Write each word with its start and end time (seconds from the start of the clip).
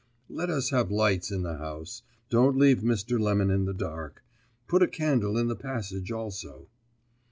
"Let 0.29 0.49
us 0.49 0.71
have 0.71 0.89
lights 0.89 1.29
in 1.29 1.43
the 1.43 1.57
house. 1.59 2.01
Don't 2.31 2.57
leave 2.57 2.79
Mr. 2.79 3.19
Lemon 3.19 3.51
in 3.51 3.65
the 3.65 3.73
dark. 3.75 4.23
Put 4.67 4.81
a 4.81 4.87
candle 4.87 5.37
in 5.37 5.45
the 5.45 5.55
passage 5.55 6.11
also." 6.11 6.69